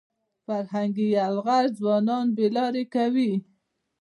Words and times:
فرهنګي 0.45 1.07
یرغل 1.17 1.65
ځوانان 1.79 2.25
بې 2.35 2.47
لارې 2.55 2.83
کوي. 2.93 3.33